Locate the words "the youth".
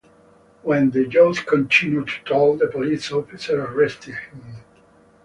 0.89-1.45